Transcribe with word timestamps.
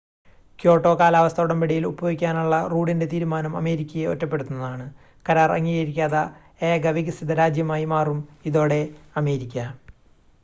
Kyoto 0.59 0.91
കാലാവസ്ഥാ 0.95 1.43
ഉടമ്പടിയിൽ 1.43 1.83
ഒപ്പുവെക്കാനുള്ള 1.85 2.55
റൂഡിൻ്റെ 2.67 3.05
തീരുമാനം 3.05 3.57
അമേരിക്കയെ 3.57 4.05
ഒറ്റപ്പെടുത്തുന്നതാണ് 4.05 4.85
കരാർ 5.25 5.51
അംഗീകരിക്കാത്ത 5.51 6.21
ഏക 6.63 6.87
വികസിത 6.89 7.33
രാജ്യമായി 7.33 7.85
മാറും 7.85 8.19
ഇതോടെ 8.45 8.81
അമേരിക്ക 9.15 9.57